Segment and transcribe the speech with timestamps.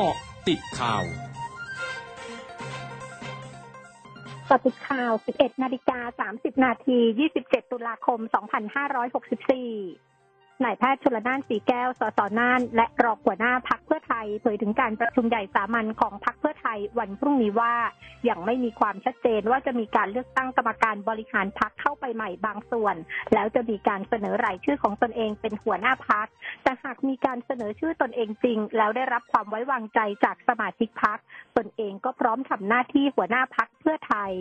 [0.00, 0.18] เกาะ
[0.48, 1.04] ติดข่าว
[4.48, 6.98] กาะติดข่าว 11 นาฬิกา 30 นาที
[7.34, 8.18] 27 ตุลาคม
[9.76, 17.74] 2564 นายแพทย์ชลนานสีแก้ว สสน่าน และรองหัวหน้าพักเพื่อไทย เผยถึงการประชุมใหญ่สามัญของพัก ไทยวันพรุ่งนี้ว่า
[18.28, 22.96] ยังไม่มีความชัดเจนว่าจะมีการเลือกตั้งกรรมการบริหารพักเข้าไปใหม่บางส่วน
[23.34, 26.26] แล้วจะมีการเสนอรายชื่อของตนเองเป็นหัวหน้าพัก
[26.62, 31.18] แต่หากมีการเสนอชื่อตนเองจริง แล้วได้รับความไว้วางใจจากสมาชิกพัก
[31.56, 34.32] ตนเองก็พร้อมทำหน้าที่หัวหน้าพักเพื่อไทย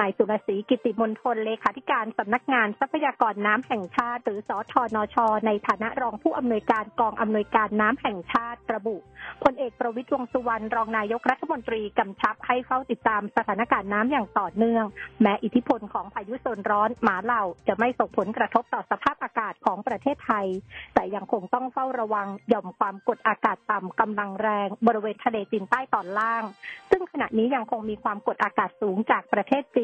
[0.00, 8.96] นายสุรศรีกิติมนทนเลขาธิการสำนักงานทรัพยากรน้ำแห่งชาติ หรือสอทอนช ในฐานะรองผู้อำนวยการกองอำนวยการน้ำแห่งชาติระบุ
[9.42, 14.84] พลเอกประวิตรวงสุวรรณรองนายกรัฐมนตรีกำชับให้เฝ้าติดตามสถานการณ์น้ำอย่างต่อเนื่อง
[15.22, 20.46] แม้อิทธิพลของพายุโซนร้อนหมาเหล่าจะไม่ส่งผลกระทบต่อสภาพอากาศของประเทศไทย
[20.94, 26.42] แต่ยังคงต้องเฝ้าระวังหย่อมความกดอากาศต่ำกำลังแรง บริเวณทะเลจีนใต้ตอนล่าง
[26.90, 29.83] ซึ่งขณะนี้ยังคงมีความกดอากาศสูงจากประเทศจี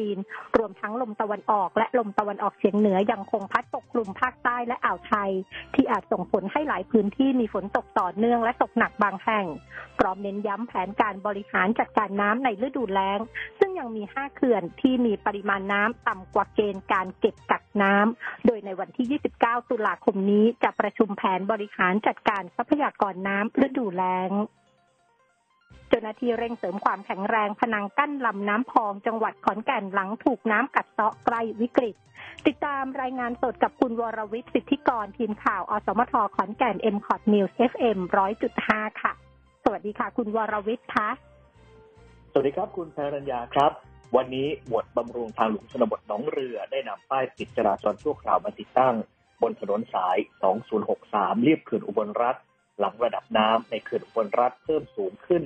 [0.57, 5.31] รวมทั้งลมตะวันออก และลมตะวันออกเฉียงเหนือยังคงพัดปกคลุมภาคใต้และอ่าวไทย
[5.75, 9.45] ที่อาจส่งผลให้หลายพื้นที่มีฝนตกต่อเนื่องและตกหนักบางแห่ง
[9.99, 13.19] พร้อมเน้นย้ำแผนการบริหารจัดการน้ำในฤดูแล้ง
[13.59, 24.31] ซึ่งยังมีห้าเขื่อนที่มีปริมาณน้ำต่ำกว่าเกณฑ์การเก็บกักน้ำโดยในวันที่ 29 ตุลาคมนี้จะประชุมแผนบริหารจัดการทรัพยากรน้ำฤดูแล้ง
[25.91, 31.95] เจ้าหน้าที่เร่งเสริมความแข็งแรงพนังกั้นลำน้ำพอง จังหวัดขอนแก่นหลังถูกน้ำกัดเซาะใกล้วิกฤต
[32.47, 37.97] ติดตามรายงานสดกับคุณวรวิทย์สิทธิกรทีมข่าวอสมทขอนแก่น m c o t News FM
[38.49, 39.13] 100.5 ค่ะ
[39.63, 41.09] สวัสดีค่ะ คุณวรวิทย์คะ
[42.31, 43.71] สวัสดีครับคุณแพรัญญาครับ
[44.15, 48.95] วันนี้หมวดบำรุงทางหลวงชนบทหนองเรือได้นำป้ายปิดจราจรชั่วคราวมาติดตั้ง
[49.41, 50.17] บนถนนสาย
[50.81, 52.35] 2063เรียบเขื่อนอุบลรัฐ
[52.79, 55.43] หลังระดับน้ำในเขื่อนอุบลรัฐเพิ่มสูงขึ้น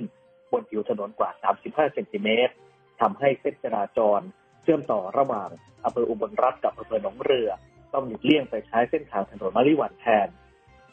[0.52, 1.30] บนผิวถนนกว่า
[1.62, 2.54] 35 เซนติเมตร
[3.00, 4.20] ทำให้เส้นจราจร
[4.62, 5.48] เชื่อมต่อระหว่าง
[5.84, 7.48] อำเภออุบลรัฐกับอำเภอหนองเรือ
[7.92, 10.28] ต้องหลีกเลี่ยงไปใช้เส้นทางถนนมะลิวันแทน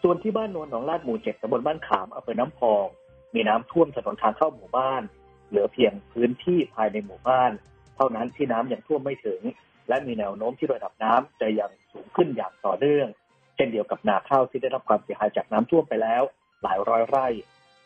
[0.02, 2.86] ส่วนที่บ้านโนนหนองลาดหมู่เจ็ดตำบลบ้านขามอำเภอน้ำพอง
[3.34, 5.02] มีน้ำท่วมถนนทางเข้าหมู่บ้าน
[5.50, 7.52] เหลือเพียงพื้นที่ภายในหมู่บ้าน
[7.96, 9.42] เท่านั้นที่น้ำยังท่วมไม่ถึง
[9.88, 13.08] และมีแนวโน้มที่ระดับน้ำจะยังสูงขึ้นอย่างต่อเนื่อง
[13.56, 16.24] เช่นเดียวกับนาข้าวที่ได้รับความเสียหายจากน้ำท่วมไปแล้ว
[16.64, 17.28] หลายร้อยไร่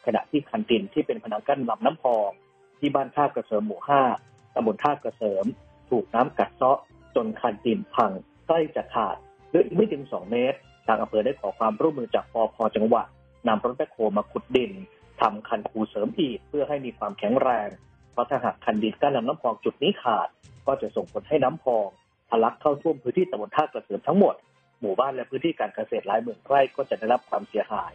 [0.07, 2.29] ขณะที่คันดินที่เป็นพนังกั้นลำน้ำพอง
[2.79, 4.01] ที่บ้านท่ากระเสริมหมู่ห้า
[4.55, 5.45] ตำบลท่ากระเสริม
[5.89, 6.79] ถูกน้ำกัดเซาะ
[7.15, 8.11] จนคันดินพัง
[8.47, 9.17] ใกล้จะขาด
[9.53, 10.57] ลึกไม่ถึงสองเมตร
[10.87, 13.07] ทางอำเภอได้ขอความร่วมมือจากปอพจังหวัด
[13.47, 14.71] นำรถแบคโฮมาขุดดิน
[15.21, 17.69] ทำคันคูเสริมอีกเพื่อให้มีความแข็งแรง
[18.11, 20.27] เพราะถ้าหากคันดินกั้นลำน้ำพองจุดนี้ขาด
[20.67, 21.87] ก็จะส่งผลให้น้ำพอง
[22.29, 24.35] ทะลักเข้าท่วมพื้นที่ตำบลท่ากระเสริมทั้งหมด
[24.81, 27.93] หมู่บ้านและพื้นที่การเกษตรหลายหมื่นไร่ก็จะได้รับความเสียหาย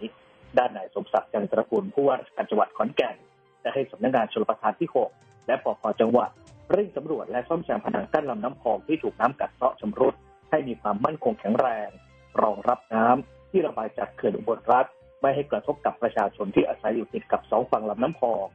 [0.58, 3.16] ด้านนายสมศักดิ์จันทรกุลผู้ว่าราชการจังหวัดขอนแก่น
[3.60, 6.30] ได้ให้สำนักงานชลประทานที่ 6 และปพจังหวัด
[6.70, 10.14] เร่งสำรวจและซ่อมแซมผนังกั้นลำน้ำพองที่ถูกน้ำกัดเซาะชำรุด
[10.50, 11.88] ให้มีความมั่นคงแข็งแรง
[12.42, 14.86] รองรับน้ำที่ระบายจากเขื่อนอุบลรัฐ
[15.20, 18.46] ไม่ให้กระทบกับประชาชนที่อาศัยอยู่ติดกับสองฝั่งลำน้ำพอง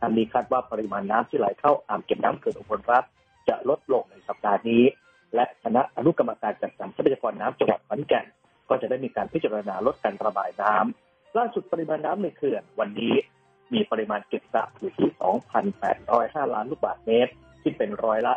[0.00, 3.04] ทางนี้คาดว่าปริมาณน้ำที่ไหลเข้าอ่างเก็บน้ำเขื่อนอุบลรัฐ
[3.48, 4.82] จะลดลงในสัปดาห์นี้
[5.34, 8.26] และคณะอนุกรรมการจัดสรรทรัพยากรน้ำจังหวัดขอนแก่น
[8.68, 11.05] ก็จะได้มีการพิจารณาลดการระบายน้ำ
[11.38, 13.14] ล่าสุดปริมาณน้ำในเขื่อนวันนี้
[13.72, 15.08] มีปริมาณเก็บสะอยู่ที่
[15.82, 17.32] 2,805 ล้านลูกบาศก์เมตร
[17.62, 18.34] ที่เป็นร้อยละ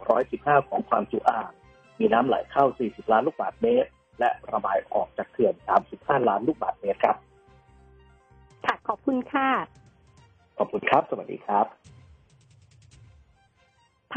[0.00, 1.50] 115 ของความจุอ่าง
[1.98, 5.54] มีน้ำไหลเข้า 40 ล้านลูกบาศก์เมตร และระบายออกจากเขื่อน
[5.92, 7.16] 35 ล้านลูกบาศก์เมตรครับ
[8.64, 9.48] ค่ะ ขอบคุณค่ะ
[10.58, 11.66] ขอบคุณครับ สวัสดีครับ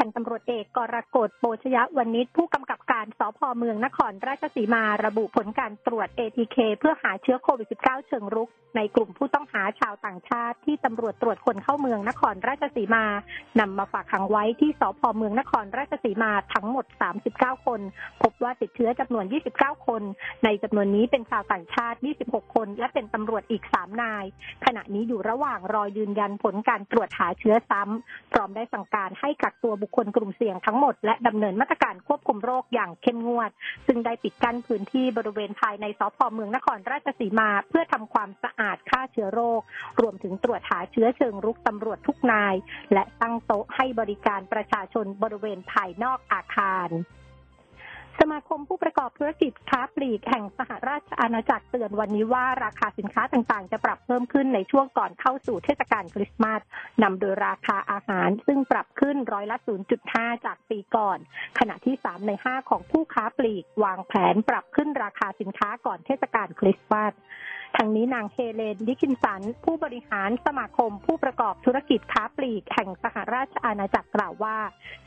[0.00, 13.04] พันตำรวจเอกกรกฎโปชยะวันนี้ผู้กำกับการสพเมืองนครราชสีมาระบุผลการตรวจ ATK เพื่อหาเชื้อโควิด -19 เชิงรุก ในกลุ่มผู้ต้องหาชาวต่างชาติ ที่ตำรวจตรวจคนเข้าเมืองนครราชสีมา
[13.60, 16.86] นำมาฝากขังไว้ที่สพเมืองนครราชสีมาทั้งหมด
[17.26, 17.80] 39 คน
[18.22, 19.24] พบว่าติดเชื้อจำนวน
[19.56, 20.02] 29 คน
[20.44, 24.24] ในจำนวนนี้เป็นชาวต่างชาติ 26 คน และเป็นตำรวจอีก 3 นาย
[24.64, 33.50] ขณะนี้อยู่ระหว่างรอยืนยันผลการตรวจหาเชื้อซ้ำพร้อมได้สั่งการให้กักตัวบุคคลกลุ่มเสี่ยงทั้งหมดและดำเนินมาตรการควบคุมโรคอย่างเข้มงวด
[33.86, 39.60] ซึ่งได้ปิดกั้นพื้นที่บริเวณภายในสพเมืองนครราชสีมา เพื่อทำความสะอาดฆ่าเชื้อโรค
[40.00, 42.54] รวมถึงตรวจหาเชื้อเชิงรุกตำรวจทุกนาย
[42.92, 46.90] และตั้งโต๊ะให้บริการประชาชนบริเวณภายนอกอาคาร
[48.20, 56.60] สมาคมผู้ประกอบธุรกิจค้าปลีกแห่งสหราชอาณาจักรเตือนวันนี้ว่าราคาสินค้าต่างๆ จะปรับเพิ่มขึ้นในช่วงก่อนเข้าสู่เทศกาลคริสต์มาส
[57.02, 59.56] นำโดยราคาอาหารซึ่งปรับขึ้นร้อยละ
[60.00, 61.18] 0.5 จากปีก่อน
[61.58, 67.12] ขณะที่ 3 ใน 5 ของผู้ค้าปลีก วางแผนปรับขึ้นราคาสินค้าก่อนเทศกาลคริสต์มาส
[67.76, 74.56] ทั้งนี้นางเฮเลนดิคินสัน ผู้บริหารสมาคมผู้ประกอบธุรกิจค้าปลีกแห่งสหราชอาณาจักรกล่าวว่า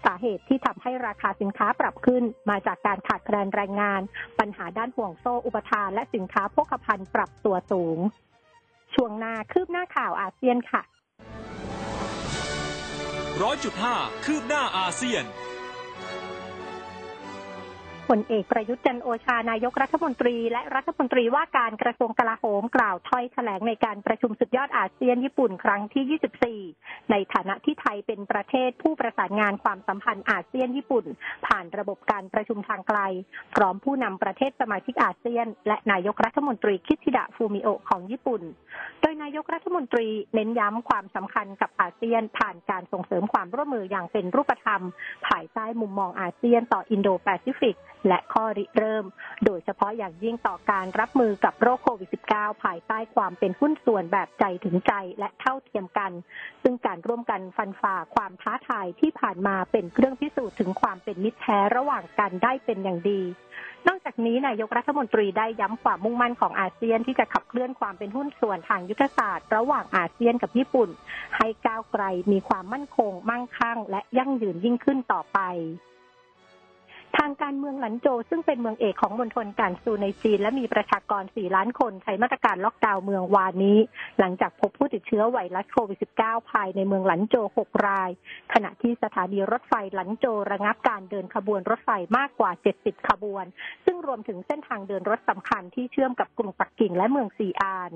[0.06, 4.02] สาเหตุที่ทำให้ราคาสินค้าปรับขึ้น มาจากการขาดแคลนแรงงาน
[4.40, 7.98] ปัญหาด้านห่วงโซ่อุปทาน และสินค้าโภคภัณฑ์ปรับตัวสูง
[8.94, 10.82] ช่วงหน้าคืบหน้าข่าวอาเซียนค่ะ
[13.42, 13.96] ร้อยจุดห้า
[14.26, 15.24] คืบหน้าอาเซียน
[18.10, 31.06] พลเอกประยุทธ์จันทร์โอชานายกรัฐมนตรี และรัฐมนตรีว่าการกระทรวงกลาโหมกล่าวถ้อยแถลงในการประชุมสุดยอดอาเซียนญี่ปุ่นครั้งที่ 24 ในฐานะที่ไทยเป็นประเทศผู้ประสานงานความสัมพันธ์อาเซียนญี่ปุ่น
[31.48, 33.00] ผ่านระบบการประชุมทางไกล
[33.56, 38.42] พร้อมผู้นำประเทศสมาชิกอาเซียน และนายกรัฐมนตรีคิชิดะฟูมิโอของญี่ปุ่น
[39.02, 44.82] โดยนายกรัฐมนตรีเน้นย้ำความสำคัญกับอาเซียน ผ่านการส่งเสริมความร่วมมืออย่างเป็นรูปธรรม
[45.28, 47.78] ภายใต้มุมมองอาเซียนต่ออินโดแปซิฟิก
[48.08, 49.06] และข้อริเริ่ม
[49.46, 56.12] โดยเฉพาะอย่างยิ่งต่อการรับมือกับโรคโควิด -19 ภายใต้ความเป็นหุ้นส่วนแบบใจถึงใจและเท่าเทียมกัน
[56.64, 63.22] ซึ่งการร่วมกันฟันฝ่าความท้าทายที่ผ่านมาเป็นเครื่องพิสูจน์ถึงความเป็นมิตรแท้ระหว่างกันได้เป็นอย่างดี
[63.88, 70.90] นอกจากนี้นายกรัฐมนตรีได้ย้ำความมุ่งมั่นของอาเซียนที่จะขับเคลื่อนความเป็นหุ้นส่วนทางยุทธศาสตร์ระหว่างอาเซียนกับญี่ปุ่น
[71.38, 75.40] ให้ก้าวไกลมีความมั่นคง มั่งคั่ง และยั่งยืนยิ่งขึ้นต่อไป
[77.18, 83.80] ทางการเมืองหลันโจ ซึ่งเป็นเมืองเอกของมณฑลการซูในจีน และมีประชากร 4 ล้านคนใช้มาตรการล็อกดาวน์เมืองวานนี้
[84.20, 88.10] หลังจากพบผู้ติดเชื้อไวรัสโควิด -19 ภายในเมืองหลันโจ 6 ราย
[88.54, 93.46] ขณะที่สถานีรถไฟหลันโจระงับการเดินขบวนรถไฟมากกว่า 70 ขบวน
[93.86, 97.94] ซึ่งรวมถึงเส้นทางเดินรถสำคัญที่เชื่อมกับกรุงปักกิ่งและเมืองซีอาน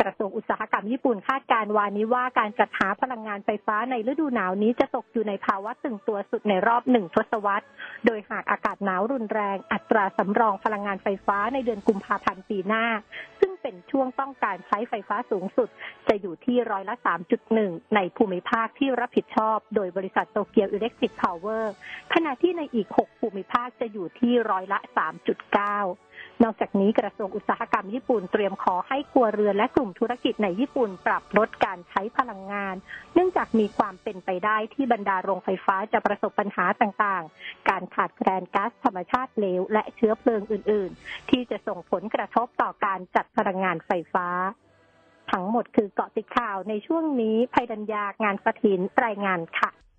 [0.00, 7.66] กระทรวงอุตสาหกรรมญี่ปุ่นคาดการณ์วานนี้ว่าการจัดหาพลังงานไฟฟ้าในฤดูหนาวนี้จะตกอยู่ในภาวะตึงตัวสุดในรอบหนึ่งทศวรรษ
[8.06, 12.84] โดยหากอากาศหนาวรุนแรง อัตราสำรองพลังงานไฟฟ้าในเดือนกุมภาพันธ์ปีหน้า
[13.40, 15.68] ซึ่งเป็นช่วงต้องการใช้ไฟฟ้าสูงสุด
[16.08, 16.94] จะอยู่ที่ร้อยละ
[17.44, 21.72] 3.1 ในภูมิภาคที่รับผิดชอบ โดยบริษัทโตเกียวอิเล็กทริกพาวเวอร์
[22.14, 32.74] ขณะที่ในอีก 6 ภูมิภาคจะอยู่ที่ร้อยละ 3.9 นอกจากนี้กระทรวงอุตสาหกรรมญี่ปุ่นเตรียมขอให้ครัวเรือนและกลุ่มธุรกิจในญี่ปุ่นปรับลดการใช้พลังงาน
[33.14, 44.28] เนื่องจากมีความเป็นไปได้ที่บรรดาโรงไฟฟ้าจะประสบปัญหาต่างๆ การขาดแคลนก๊าซธรรมชาติเหลวและเชื้อเพลิงอื่น ๆ ที่จะส่งผลกระทบต่อการจัดพลังงานไฟฟ้า
[45.32, 49.70] ทั้งหมดคือเกาะติดข่าวในช่วงนี้ภัยดัญญางานสถินรายงานค่ะ